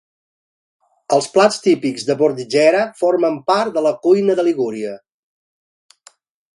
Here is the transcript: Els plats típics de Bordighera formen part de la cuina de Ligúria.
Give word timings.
Els 1.17 1.27
plats 1.35 1.59
típics 1.65 2.07
de 2.09 2.17
Bordighera 2.23 2.81
formen 3.05 3.39
part 3.53 3.79
de 3.79 3.87
la 3.91 3.95
cuina 4.07 4.41
de 4.41 4.49
Ligúria. 4.51 4.99